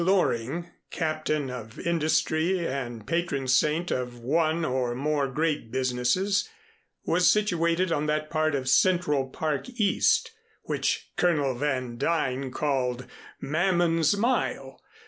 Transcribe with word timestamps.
Loring, 0.03 0.65
Captain 0.89 1.51
of 1.51 1.77
Industry 1.77 2.67
and 2.67 3.05
patron 3.05 3.47
saint 3.47 3.91
of 3.91 4.17
one 4.17 4.65
or 4.65 4.95
more 4.95 5.27
great 5.27 5.69
businesses, 5.71 6.49
was 7.05 7.31
situated 7.31 7.91
on 7.91 8.07
that 8.07 8.31
part 8.31 8.55
of 8.55 8.67
Central 8.67 9.29
Park 9.29 9.69
East 9.79 10.31
which 10.63 11.11
Colonel 11.17 11.53
Van 11.53 11.97
Duyn 11.99 12.49
called 12.51 13.05
Mammon's 13.41 14.17
Mile. 14.17 14.81